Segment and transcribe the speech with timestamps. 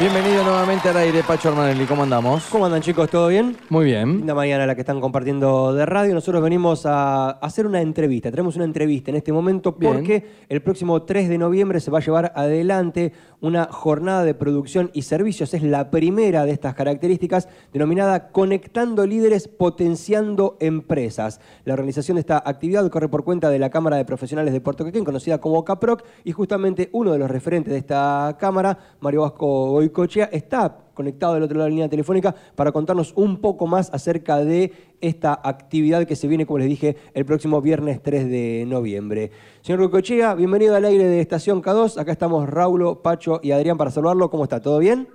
[0.00, 1.84] Bienvenido nuevamente al aire, Pacho Armanelli.
[1.84, 2.44] ¿Cómo andamos?
[2.52, 3.10] ¿Cómo andan chicos?
[3.10, 3.56] ¿Todo bien?
[3.68, 4.18] Muy bien.
[4.18, 6.14] Linda mañana la que están compartiendo de radio.
[6.14, 8.30] Nosotros venimos a hacer una entrevista.
[8.30, 9.92] Tenemos una entrevista en este momento Bien.
[9.92, 14.90] porque el próximo 3 de noviembre se va a llevar adelante una jornada de producción
[14.94, 15.52] y servicios.
[15.52, 21.40] Es la primera de estas características denominada Conectando Líderes, Potenciando Empresas.
[21.64, 24.84] La organización de esta actividad corre por cuenta de la Cámara de Profesionales de Puerto
[24.84, 29.82] Quequén, conocida como CAPROC, y justamente uno de los referentes de esta Cámara, Mario Vasco
[29.88, 33.92] Goicochea, está conectado del otro lado de la línea telefónica para contarnos un poco más
[33.92, 38.64] acerca de esta actividad que se viene, como les dije, el próximo viernes 3 de
[38.66, 39.30] noviembre.
[39.62, 41.98] Señor Goicochea, bienvenido al aire de Estación K2.
[41.98, 44.30] Acá estamos Raulo, Pacho y Adrián para saludarlo.
[44.30, 44.60] ¿Cómo está?
[44.60, 45.08] ¿Todo bien?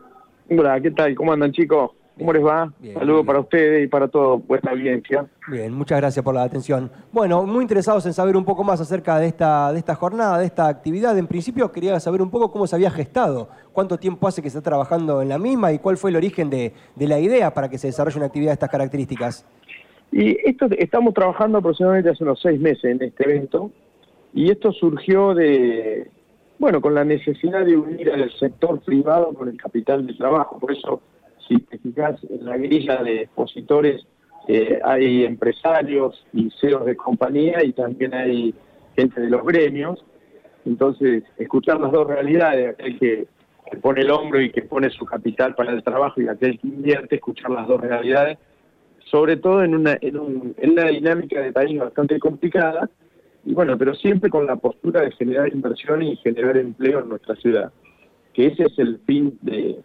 [0.50, 1.16] Hola, ¿qué tal?
[1.16, 1.92] ¿Cómo andan chicos?
[2.18, 2.72] ¿Cómo les va?
[2.80, 2.94] Bien.
[2.94, 5.26] Saludos para ustedes y para toda vuestra audiencia.
[5.48, 6.92] Bien, muchas gracias por la atención.
[7.12, 10.46] Bueno, muy interesados en saber un poco más acerca de esta, de esta jornada, de
[10.46, 11.18] esta actividad.
[11.18, 14.60] En principio quería saber un poco cómo se había gestado, cuánto tiempo hace que se
[14.60, 17.68] está trabajando en la misma y cuál fue el origen de, de la idea para
[17.68, 19.46] que se desarrolle una actividad de estas características.
[20.12, 23.72] Y esto estamos trabajando aproximadamente hace unos seis meses en este evento
[24.36, 26.12] y esto surgió de,
[26.60, 30.60] bueno, con la necesidad de unir al sector privado con el capital de trabajo.
[30.60, 31.02] Por eso,
[31.48, 34.06] si te fijas en la grilla de expositores,
[34.48, 38.54] eh, hay empresarios y CEOs de compañía y también hay
[38.96, 40.04] gente de los gremios.
[40.66, 43.28] Entonces, escuchar las dos realidades, aquel que,
[43.82, 47.16] pone el hombro y que pone su capital para el trabajo y aquel que invierte,
[47.16, 48.38] escuchar las dos realidades,
[49.10, 52.90] sobre todo en una, en, un- en una dinámica de país bastante complicada,
[53.46, 57.36] y bueno, pero siempre con la postura de generar inversión y generar empleo en nuestra
[57.36, 57.72] ciudad,
[58.34, 59.80] que ese es el fin de-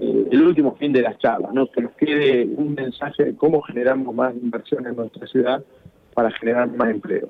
[0.00, 1.70] eh, el último fin de las charlas, ¿no?
[1.70, 5.62] que nos quede un mensaje de cómo generamos más inversión en nuestra ciudad
[6.14, 7.28] para generar más empleo.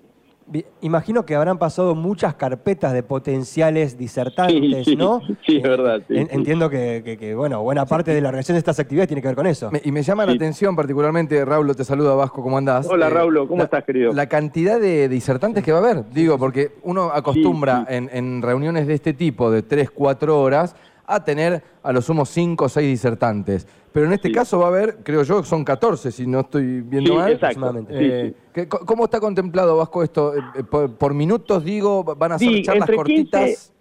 [0.81, 5.21] Imagino que habrán pasado muchas carpetas de potenciales disertantes, Sí, sí, ¿no?
[5.45, 6.35] sí, es verdad, sí, en- sí.
[6.37, 9.27] Entiendo que, que- que, bueno, buena parte de la organización de estas actividades tiene que
[9.27, 9.73] ver con eso.
[9.73, 12.87] Me- y me llama la atención particularmente, Raúl, te saluda Vasco, ¿cómo andás?
[12.89, 14.13] Hola, Eh, Raulo, ¿cómo la- estás, querido?
[14.13, 17.95] La cantidad de disertantes que va a haber, digo, porque uno acostumbra sí.
[17.97, 22.25] En, en reuniones de este tipo, de 3, 4 horas, a tener a lo sumo
[22.25, 23.67] 5 o 6 disertantes.
[23.93, 24.35] Pero en este Sí.
[24.35, 27.33] caso va a haber, creo yo, son 14, si no estoy viendo Sí, mal.
[27.33, 27.47] exacto.
[27.67, 27.95] aproximadamente.
[27.95, 28.37] Eh, Sí, sí.
[28.53, 30.35] ¿qué- co- ¿Cómo está contemplado, Vasco, esto?
[30.35, 33.41] Eh, eh, por, por minutos, digo, van a ser charlas cortitas?
[33.45, 33.77] 15,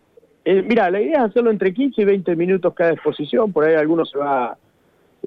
[0.48, 3.74] Eh, mira, la idea es hacerlo entre 15 y 20 minutos cada exposición, por ahí
[3.74, 4.56] algunos se va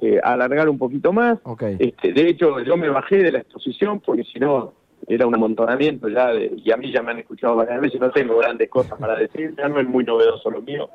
[0.01, 1.41] eh, a alargar un poquito más.
[1.43, 1.63] Ok.
[1.77, 4.73] Este, de hecho, yo me bajé de la exposición porque si no
[5.09, 8.11] era un amontonamiento ya, de- y a mí ya me han escuchado varias veces, no
[8.13, 10.89] tengo grandes cosas para decir, ya no es muy novedoso lo mío.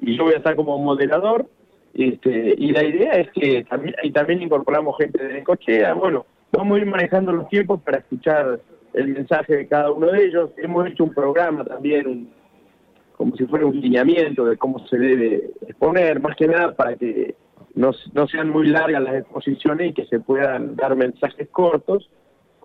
[0.00, 1.46] Y yo voy a estar como moderador,
[1.94, 6.76] este, y la idea es que también, y también incorporamos gente de cochea, bueno, vamos
[6.76, 8.60] a ir manejando los tiempos para escuchar
[8.92, 10.50] el mensaje de cada uno de ellos.
[10.58, 12.28] Hemos hecho un programa también,
[13.16, 17.34] como si fuera un lineamiento de cómo se debe exponer, más que nada para que
[17.74, 22.10] no, no sean muy largas las exposiciones y que se puedan dar mensajes cortos,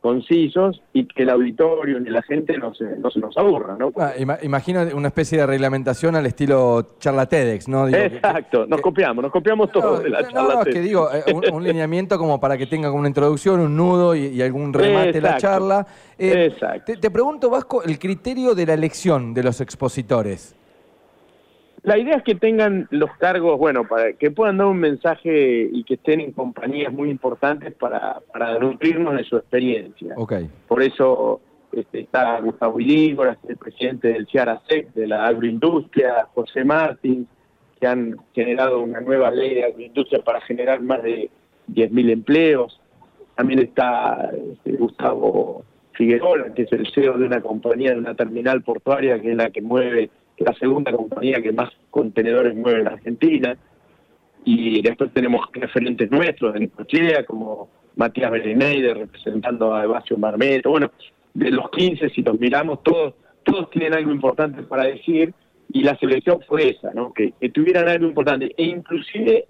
[0.01, 3.91] concisos y que el auditorio ni la gente no se, no se nos aburra, ¿no?
[3.97, 7.85] Ah, ima- imagino una especie de reglamentación al estilo charla TEDx, ¿no?
[7.85, 10.53] Digo, que- Exacto, nos que- copiamos, nos copiamos todo No, de la no, charla.
[10.55, 10.73] no, es TED.
[10.73, 14.15] que digo, eh, un, un lineamiento como para que tenga como una introducción, un nudo
[14.15, 15.47] y, y algún remate de la Exacto.
[15.47, 15.87] charla.
[16.17, 16.83] Eh, Exacto.
[16.93, 20.55] Te, te pregunto, Vasco, el criterio de la elección de los expositores.
[21.83, 25.83] La idea es que tengan los cargos, bueno, para que puedan dar un mensaje y
[25.83, 30.13] que estén en compañías muy importantes para, para nutrirnos de su experiencia.
[30.15, 30.33] Ok.
[30.67, 37.27] Por eso este, está Gustavo Ilígoras, el presidente del CIARASEC, de la agroindustria, José Martín,
[37.79, 41.31] que han generado una nueva ley de agroindustria para generar más de
[41.73, 42.79] 10.000 empleos.
[43.35, 45.63] También está este, Gustavo
[45.93, 49.49] Figueroa, que es el CEO de una compañía, de una terminal portuaria, que es la
[49.49, 50.11] que mueve,
[50.41, 53.57] la segunda compañía que más contenedores mueve en Argentina.
[54.43, 60.71] Y después tenemos referentes nuestros de Necochea, como Matías Bereneider representando a Evasio Marmeto.
[60.71, 60.91] Bueno,
[61.33, 65.33] de los 15, si los miramos, todos todos tienen algo importante para decir
[65.73, 67.13] y la selección fue esa, ¿no?
[67.13, 68.53] que, que tuvieran algo importante.
[68.57, 69.45] E inclusive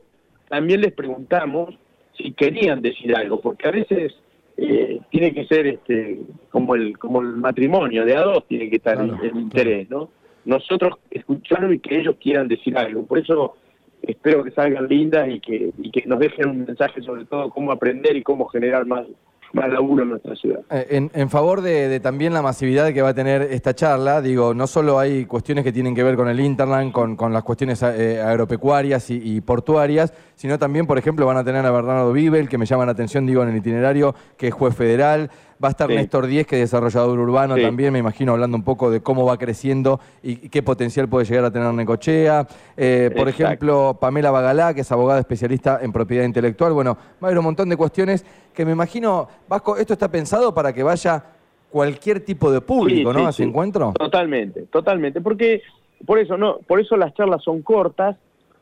[0.49, 1.75] también les preguntamos
[2.15, 4.13] si querían decir algo, porque a veces
[4.57, 8.75] eh, tiene que ser este como el como el matrimonio, de a dos tiene que
[8.75, 10.09] estar Claro, el, el interés, ¿no?
[10.45, 13.05] Nosotros escucharlo y que ellos quieran decir algo.
[13.05, 13.55] Por eso
[14.01, 15.71] espero que salgan lindas y que,
[16.05, 19.05] nos dejen un mensaje sobre todo cómo aprender y cómo generar más,
[19.53, 20.61] más laburo en nuestra ciudad.
[20.71, 24.65] Eh, En, favor de, también la masividad que va a tener esta charla, digo, no
[24.67, 28.19] solo hay cuestiones que tienen que ver con el Interland, con, con las cuestiones eh,
[28.21, 32.57] agropecuarias y, y portuarias, sino también, por ejemplo, van a tener a Bernardo Bibel, que
[32.57, 35.29] me llama la atención, digo, en el itinerario, que es juez federal.
[35.63, 35.95] Va a estar Sí.
[35.95, 37.61] Néstor Díez, que es desarrollador urbano Sí.
[37.61, 41.45] también, me imagino, hablando un poco de cómo va creciendo y, qué potencial puede llegar
[41.45, 42.47] a tener Necochea.
[42.77, 46.73] Eh, por ejemplo, Pamela Bagalá, que es abogada especialista en propiedad intelectual.
[46.73, 50.53] Bueno, va a haber un montón de cuestiones que me imagino, Vasco, esto está pensado
[50.53, 51.23] para que vaya
[51.69, 53.27] cualquier tipo de público, Sí, ¿no?
[53.27, 53.93] A ese encuentro.
[53.97, 55.61] Totalmente, totalmente, porque
[56.05, 58.17] por eso no, por eso las charlas son cortas,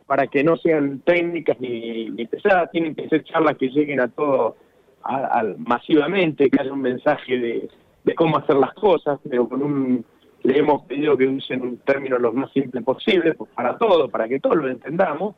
[0.06, 4.08] para que no sean técnicas ni, ni pesadas, tienen que ser charlas que lleguen a
[4.08, 4.56] todo
[5.04, 7.70] a- a- masivamente, que haya un mensaje de,
[8.04, 10.06] de cómo hacer las cosas, pero con un
[10.44, 14.26] le hemos pedido que usen un término lo más simple posible, pues para todo, para
[14.30, 15.36] que todos lo entendamos,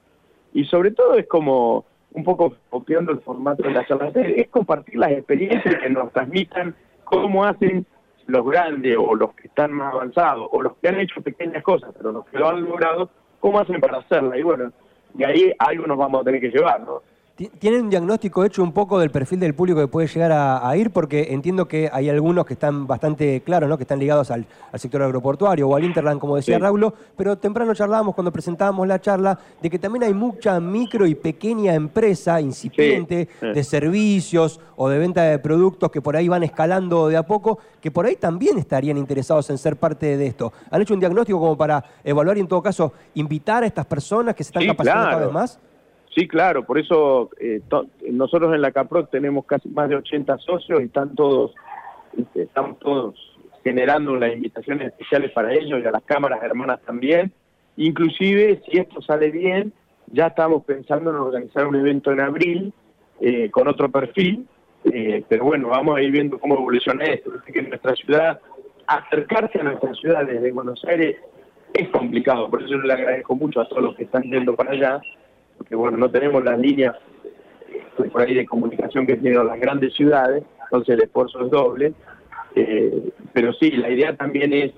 [0.54, 4.98] y sobre todo es como un poco copiando el formato de la charla, es compartir
[4.98, 7.86] las experiencias que nos transmitan cómo hacen
[8.28, 11.92] los grandes o los que están más avanzados o los que han hecho pequeñas cosas,
[11.98, 13.10] pero los que lo han logrado,
[13.40, 14.38] cómo hacen para hacerla.
[14.38, 14.72] Y bueno,
[15.16, 17.02] de ahí algo nos vamos a tener que llevar, ¿no?
[17.42, 20.70] Ti- ¿Tienen un diagnóstico hecho un poco del perfil del público que puede llegar a,
[20.70, 20.92] a ir?
[20.92, 23.78] Porque entiendo que hay algunos que están bastante claros, ¿no?
[23.78, 26.62] que están ligados al, al sector agroportuario o al Interland, como decía Sí.
[26.62, 31.16] Raulo, pero temprano charlábamos cuando presentábamos la charla de que también hay mucha micro y
[31.16, 33.48] pequeña empresa incipiente Sí.
[33.48, 37.58] de servicios o de venta de productos que por ahí van escalando de a poco,
[37.82, 40.54] que por ahí también estarían interesados en ser parte de esto.
[40.70, 44.36] ¿Han hecho un diagnóstico como para evaluar y en todo caso invitar a estas personas
[44.36, 45.60] que se están Sí, capacitando cada vez más?
[46.16, 47.62] Sí, claro, por eso eh,
[48.12, 51.54] nosotros en la CAPROC tenemos casi más de 80 socios y están todos,
[52.36, 53.16] estamos todos
[53.64, 57.32] generando las invitaciones especiales para ellos y a las cámaras hermanas también.
[57.78, 59.72] Inclusive, si esto sale bien,
[60.08, 62.74] ya estamos pensando en organizar un evento en abril
[63.22, 64.48] eh, con otro perfil,
[64.92, 67.32] eh, pero bueno, vamos a ir viendo cómo evoluciona esto.
[67.32, 68.42] Viste que en nuestra ciudad,
[68.86, 71.16] acercarse a nuestra ciudad desde Buenos Aires
[71.74, 74.72] es complicado, por eso yo le agradezco mucho a todos los que están yendo para
[74.72, 75.02] allá,
[75.62, 76.96] porque bueno, no tenemos las líneas
[78.12, 81.94] por ahí de comunicación que tienen las grandes ciudades, entonces el esfuerzo es doble,
[82.56, 84.72] eh, pero sí, la idea también es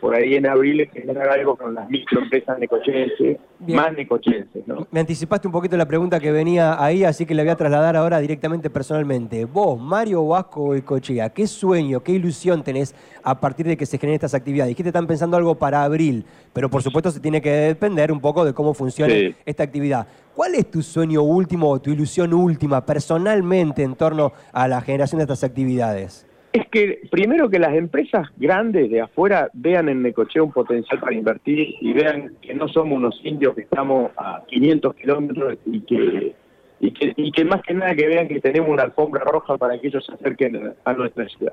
[0.00, 4.86] por ahí en abril generar algo con las microempresas necochenses, más necochenses, ¿no?
[4.90, 7.96] Me anticipaste un poquito la pregunta que venía ahí, así que la voy a trasladar
[7.96, 9.44] ahora directamente personalmente.
[9.44, 13.98] Vos, Mario Vasco y Cochea, ¿qué sueño, qué ilusión tenés a partir de que se
[13.98, 14.68] generen estas actividades?
[14.70, 18.44] Dijiste están pensando algo para abril, pero por supuesto se tiene que depender un poco
[18.44, 19.34] de cómo funcione Sí.
[19.46, 20.06] esta actividad.
[20.34, 25.18] ¿Cuál es tu sueño último o tu ilusión última personalmente en torno a la generación
[25.18, 26.27] de estas actividades?
[26.58, 31.14] Es que primero que las empresas grandes de afuera vean en Necochea un potencial para
[31.14, 36.34] invertir y vean que no somos unos indios que estamos a 500 kilómetros y que,
[36.80, 39.78] y que y que más que nada que vean que tenemos una alfombra roja para
[39.78, 41.52] que ellos se acerquen a nuestra ciudad.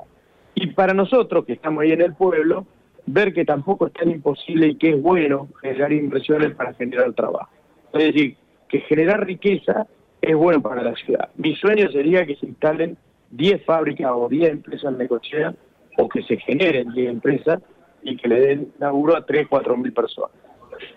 [0.55, 2.65] Y para nosotros que estamos ahí en el pueblo,
[3.05, 7.51] ver que tampoco es tan imposible y que es bueno generar inversiones para generar trabajo.
[7.93, 8.37] Es decir,
[8.67, 9.85] que generar riqueza
[10.19, 11.29] es bueno para la ciudad.
[11.35, 12.97] Mi sueño sería que se instalen
[13.31, 15.53] 10 fábricas o 10 empresas en Necochea
[15.97, 17.61] o que se generen 10 empresas
[18.03, 20.31] y que le den laburo a 3, 4 mil personas.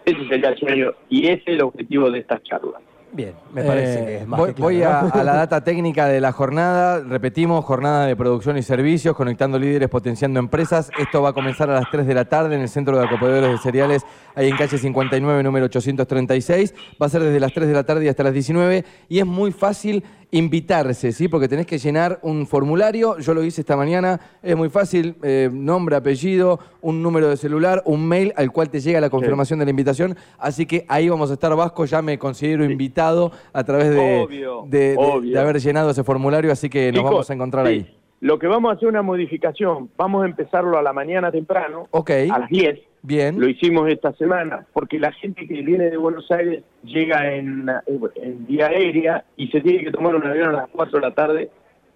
[0.04, 2.82] Ese sería el sueño y ese es el objetivo de estas charlas.
[3.10, 6.20] Bien, me parece Eh, que es más voy, que voy a, la data técnica de
[6.20, 7.00] la jornada.
[7.00, 10.90] Repetimos, jornada de producción y servicios, conectando líderes, potenciando empresas.
[10.98, 13.50] Esto va a comenzar a las 3 de la tarde en el Centro de Acopedores
[13.50, 14.04] de Cereales,
[14.34, 16.74] ahí en calle 59, número 836.
[17.00, 18.84] Va a ser desde las 3 de la tarde y hasta las 19.
[19.08, 21.28] Y es muy fácil invitarse, ¿sí?
[21.28, 23.18] Porque tenés que llenar un formulario.
[23.18, 24.20] Yo lo hice esta mañana.
[24.42, 25.16] Es muy fácil.
[25.22, 29.58] eh, nombre, apellido, un número de celular, un mail al cual te llega la confirmación
[29.58, 30.16] de la invitación.
[30.38, 31.84] Así que ahí vamos a estar, Vasco.
[31.86, 35.32] Ya me considero invitado a través de, Obvio, de- de- obvio.
[35.34, 36.52] de haber llenado ese formulario.
[36.52, 37.94] Así que nos Chicos, vamos a encontrar sí, ahí.
[38.20, 39.90] Lo que vamos a hacer es una modificación.
[39.96, 42.80] Vamos a empezarlo a la mañana temprano, Ok, a las 10.
[43.02, 43.40] Bien.
[43.40, 48.46] Lo hicimos esta semana, porque la gente que viene de Buenos Aires llega en, en
[48.46, 51.50] vía aérea y se tiene que tomar un avión a las 4 de la tarde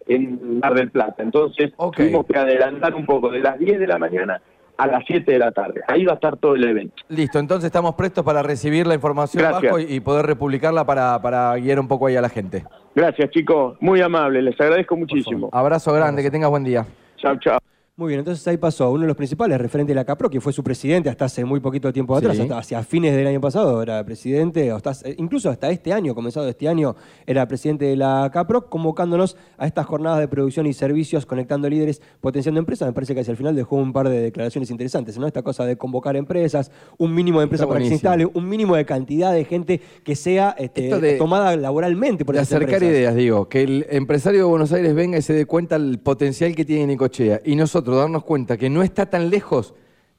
[0.06, 1.22] en Mar del Plata.
[1.22, 4.40] Entonces tuvimos que adelantar un poco, de las 10 de la mañana
[4.76, 5.82] a las 7 de la tarde.
[5.86, 6.94] Ahí va a estar todo el evento.
[7.08, 9.42] Listo, entonces estamos prestos para recibir la información.
[9.42, 12.64] Vasco, y, poder republicarla para, para guiar un poco ahí a la gente.
[12.94, 15.48] Gracias chicos, muy amables, les agradezco muchísimo.
[15.52, 16.86] Abrazo grande, que tengas buen día.
[17.16, 17.58] Chao, chao.
[17.94, 20.50] Muy bien, entonces ahí pasó uno de los principales, referente de la CAPRO, que fue
[20.54, 22.40] su presidente hasta hace muy poquito tiempo atrás, Sí.
[22.42, 26.66] hasta hacia fines del año pasado era presidente, hasta- incluso hasta este año, comenzado este
[26.68, 26.96] año,
[27.26, 32.00] era presidente de la CAPRO, convocándonos a estas jornadas de producción y servicios, conectando líderes,
[32.22, 32.88] potenciando empresas.
[32.88, 35.26] Me parece que hacia el final dejó un par de declaraciones interesantes, ¿no?
[35.26, 38.74] Esta cosa de convocar empresas, un mínimo de empresas para que se instale, un mínimo
[38.74, 42.96] de cantidad de gente que sea este, de- tomada laboralmente por de esas acercar empresas.
[42.96, 46.54] ideas, digo, que el empresario de Buenos Aires venga y se dé cuenta el potencial
[46.56, 49.74] que tiene Nicochea y nosotros darnos cuenta que no está tan lejos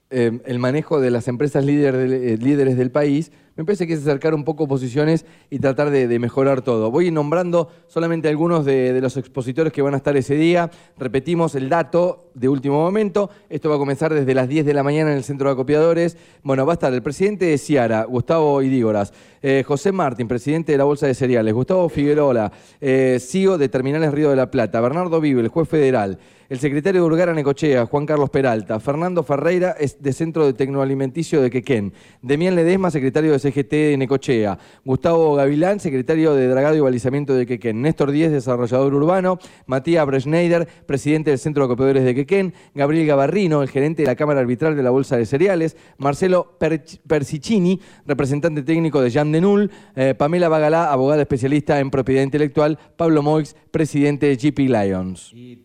[0.10, 4.34] eh, el manejo de las empresas eh, líderes del país, me parece que es acercar
[4.34, 6.90] un poco posiciones y tratar de, mejorar todo.
[6.90, 10.72] Voy nombrando solamente algunos de, los expositores que van a estar ese día.
[10.98, 13.30] Repetimos el dato de último momento.
[13.50, 16.18] Esto va a comenzar desde las 10 de la mañana en el Centro de Acopiadores.
[16.42, 20.78] Bueno, va a estar el presidente de Ciara, Gustavo Idígoras, eh, José Martín, presidente de
[20.78, 25.22] la Bolsa de Cereales, Gustavo Figueroa, eh, CEO de Terminales Río de la Plata, Bernardo
[25.22, 26.18] Vive, el juez federal,
[26.50, 31.50] el secretario de Urgara Necochea, Juan Carlos Peralta, Fernando Ferreira, de Centro de Tecnoalimenticio de
[31.50, 37.36] Quequén, Demián Ledesma, secretario de CGT de Necochea, Gustavo Gavilán, secretario de Dragado y Balizamiento
[37.36, 42.54] de Quequén, Néstor Díez, desarrollador urbano, Matías Breschneider, presidente del Centro de Acopiadores de Quequén,
[42.74, 47.00] Gabriel Gabarrino, el gerente de la Cámara Arbitral de la Bolsa de Cereales, Marcelo Perch-
[47.06, 53.22] Persicini, representante técnico de Jan Denul, eh, Pamela Bagalá, abogada especialista en propiedad intelectual, Pablo
[53.22, 55.32] Moix, presidente de GP Lions.
[55.34, 55.64] Y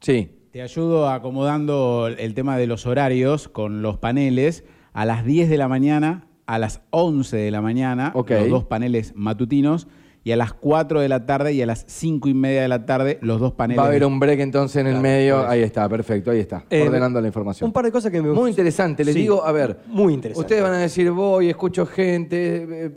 [0.00, 0.28] Sí.
[0.52, 4.64] te ayudo acomodando el tema de los horarios con los paneles.
[4.92, 9.12] A las 10 de la mañana, a las 11 de la mañana, los dos paneles
[9.16, 9.88] matutinos.
[10.24, 12.86] Y a las 4 de la tarde y a las 5 y media de la
[12.86, 13.80] tarde, los dos paneles.
[13.80, 15.48] Va a haber un break entonces en el medio.
[15.48, 16.64] Ahí está, perfecto, ahí está.
[16.70, 17.66] Eh, ordenando la información.
[17.68, 19.78] Un par de cosas que me Muy interesante, les Sí, digo, a ver.
[19.86, 20.40] Muy interesante.
[20.46, 22.66] Ustedes van a decir, voy, escucho gente.
[22.86, 22.90] eh,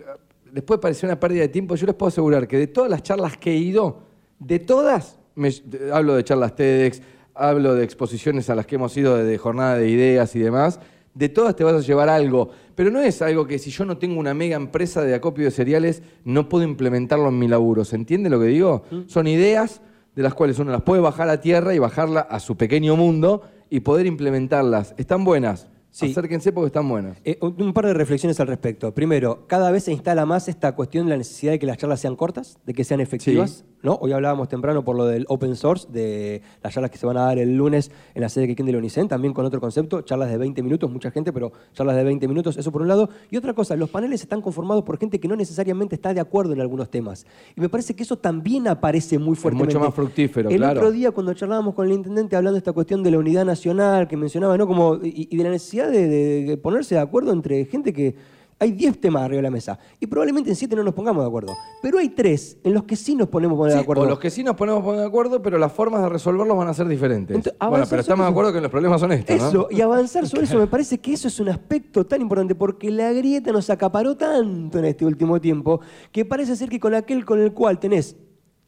[0.51, 1.75] Después parece una pérdida de tiempo.
[1.75, 4.01] Yo les puedo asegurar que de todas las charlas que he ido,
[4.37, 5.49] de todas, me-
[5.91, 7.01] hablo de charlas TEDx,
[7.33, 10.79] hablo de exposiciones a las que hemos ido de, de jornada de ideas y demás,
[11.15, 12.49] de todas te vas a llevar algo.
[12.75, 15.51] Pero no es algo que si yo no tengo una mega empresa de acopio de
[15.51, 17.85] cereales, no puedo implementarlo en mi laburo.
[17.85, 18.83] ¿Se entiende lo que digo?
[19.07, 19.81] Son ideas
[20.15, 23.43] de las cuales uno las puede bajar a tierra y bajarla a su pequeño mundo
[23.69, 24.93] y poder implementarlas.
[24.97, 25.67] ¿Están buenas?
[25.95, 26.11] Sí.
[26.11, 27.17] Acérquense porque están buenas.
[27.23, 28.93] Eh, un par de reflexiones al respecto.
[28.93, 32.01] Primero, cada vez se instala más esta cuestión de la necesidad de que las charlas
[32.01, 33.63] sean cortas, de que sean efectivas.
[33.85, 33.97] ¿no?
[34.01, 37.21] Hoy hablábamos temprano por lo del open source, de las charlas que se van a
[37.21, 40.29] dar el lunes en la sede que de la Unicen, también con otro concepto, charlas
[40.31, 43.09] de 20 minutos, mucha gente, pero charlas de 20 minutos, eso por un lado.
[43.29, 46.53] Y otra cosa, los paneles están conformados por gente que no necesariamente está de acuerdo
[46.53, 47.25] en algunos temas.
[47.55, 49.75] Y me parece que eso también aparece muy fuertemente.
[49.75, 50.79] mucho más fructífero, el claro.
[50.79, 54.07] Otro día cuando charlábamos con el intendente hablando de esta cuestión de la unidad nacional
[54.07, 54.65] que mencionaba, ¿no?
[54.65, 58.35] Como, y, y de la necesidad de, de- de ponerse de acuerdo entre gente que.
[58.57, 61.27] Hay 10 temas arriba de la mesa y probablemente en 7 no nos pongamos de
[61.27, 61.53] acuerdo.
[61.81, 64.03] Pero hay 3 en los que sí nos ponemos poner Sí, de acuerdo.
[64.03, 66.69] o los que sí nos ponemos poner de acuerdo, pero las formas de resolverlos van
[66.69, 67.35] a ser diferentes.
[67.35, 69.49] Entonces, bueno, pero estamos de acuerdo que los problemas son estos, ¿no?
[69.49, 72.89] Eso, y avanzar sobre eso, me parece que eso es un aspecto tan importante porque
[72.91, 75.81] la grieta nos acaparó tanto en este último tiempo
[76.13, 78.15] que parece ser que con aquel con el cual tenés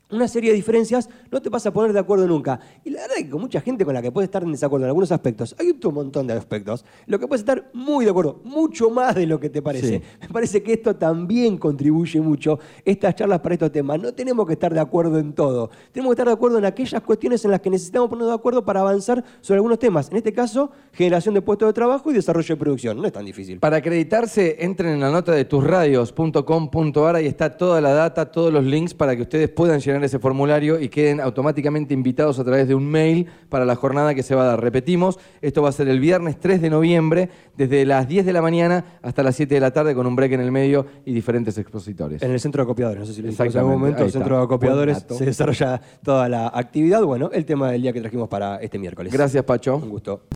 [0.10, 2.60] una serie de diferencias no te vas a poner de acuerdo nunca.
[2.84, 4.86] Y la verdad es que con mucha gente con la que puedes estar en desacuerdo
[4.86, 8.42] en algunos aspectos, hay un montón de aspectos, lo que puedes estar muy de acuerdo,
[8.44, 10.00] mucho más de lo que te parece.
[10.00, 10.02] Sí.
[10.22, 14.00] Me parece que esto también contribuye mucho, estas charlas para estos temas.
[14.02, 17.02] No tenemos que estar de acuerdo en todo, tenemos que estar de acuerdo en aquellas
[17.02, 20.10] cuestiones en las que necesitamos ponernos de acuerdo para avanzar sobre algunos temas.
[20.10, 22.98] En este caso, generación de puestos de trabajo y desarrollo de producción.
[22.98, 23.60] No es tan difícil.
[23.60, 28.64] Para acreditarse, entren en la nota de tusradios.com.ar, ahí está toda la data, todos los
[28.64, 32.76] links para que ustedes puedan llenar ese formulario y queden automáticamente invitados a través de
[32.76, 34.62] un mail para la jornada que se va a dar.
[34.62, 38.42] Repetimos, esto va a ser el viernes 3 de noviembre, desde las 10 de la
[38.42, 41.58] mañana hasta las 7 de la tarde, con un break en el medio y diferentes
[41.58, 42.22] expositores.
[42.22, 44.44] En el centro de acopiadores, no sé si lo en algún momento, el centro de
[44.44, 47.04] acopiadores se desarrolla toda la actividad.
[47.04, 49.12] Bueno, el tema del día que trajimos para este miércoles.
[49.12, 49.78] Gracias, Pacho.
[49.78, 50.28] Un gusto.